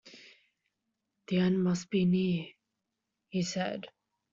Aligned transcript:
“The 1.27 1.37
end 1.37 1.63
must 1.63 1.91
be 1.91 2.05
near,” 2.05 2.47
he 3.29 3.43
said. 3.43 3.85